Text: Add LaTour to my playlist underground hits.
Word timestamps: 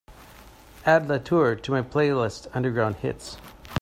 Add 0.83 1.07
LaTour 1.07 1.57
to 1.57 1.71
my 1.71 1.83
playlist 1.83 2.47
underground 2.55 2.95
hits. 2.95 3.37